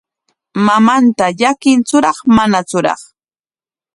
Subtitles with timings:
[0.65, 3.01] ¿Mamanta llakintsuraq manatsuraq?